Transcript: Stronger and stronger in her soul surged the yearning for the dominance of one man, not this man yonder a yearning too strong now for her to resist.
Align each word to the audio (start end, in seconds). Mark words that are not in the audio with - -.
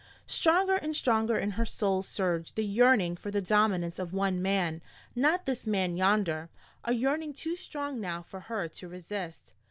Stronger 0.25 0.77
and 0.77 0.95
stronger 0.95 1.37
in 1.37 1.51
her 1.51 1.63
soul 1.63 2.01
surged 2.01 2.55
the 2.55 2.65
yearning 2.65 3.15
for 3.15 3.29
the 3.29 3.39
dominance 3.39 3.99
of 3.99 4.13
one 4.13 4.41
man, 4.41 4.81
not 5.15 5.45
this 5.45 5.67
man 5.67 5.95
yonder 5.95 6.49
a 6.83 6.93
yearning 6.93 7.33
too 7.33 7.55
strong 7.55 8.01
now 8.01 8.23
for 8.23 8.39
her 8.39 8.67
to 8.67 8.87
resist. 8.87 9.53